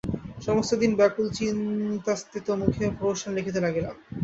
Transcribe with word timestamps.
সমস্তদিন 0.41 0.91
ব্যাকুল 0.99 1.27
চিন্তান্বিত 1.37 2.47
মুখে 2.61 2.85
প্রহসন 2.97 3.29
লিখিতে 3.37 3.59
লাগিলাম। 3.65 3.95